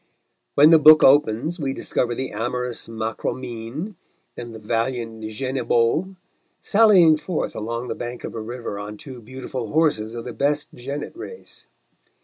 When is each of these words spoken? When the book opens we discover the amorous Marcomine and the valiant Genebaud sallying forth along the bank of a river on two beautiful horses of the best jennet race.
When 0.55 0.71
the 0.71 0.79
book 0.79 1.03
opens 1.03 1.59
we 1.59 1.73
discover 1.73 2.15
the 2.15 2.31
amorous 2.31 2.87
Marcomine 2.87 3.97
and 4.35 4.55
the 4.55 4.59
valiant 4.59 5.21
Genebaud 5.29 6.15
sallying 6.59 7.17
forth 7.17 7.53
along 7.55 7.87
the 7.87 7.93
bank 7.93 8.23
of 8.23 8.33
a 8.33 8.41
river 8.41 8.79
on 8.79 8.97
two 8.97 9.21
beautiful 9.21 9.71
horses 9.71 10.15
of 10.15 10.25
the 10.25 10.33
best 10.33 10.73
jennet 10.73 11.15
race. 11.15 11.67